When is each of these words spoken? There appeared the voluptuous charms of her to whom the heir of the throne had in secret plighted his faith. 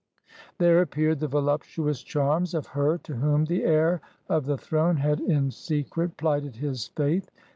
There 0.57 0.81
appeared 0.81 1.19
the 1.19 1.27
voluptuous 1.27 2.01
charms 2.01 2.55
of 2.55 2.65
her 2.73 2.97
to 2.97 3.15
whom 3.17 3.45
the 3.45 3.63
heir 3.63 4.01
of 4.27 4.47
the 4.47 4.57
throne 4.57 4.97
had 4.97 5.19
in 5.19 5.51
secret 5.51 6.17
plighted 6.17 6.55
his 6.55 6.87
faith. 6.87 7.29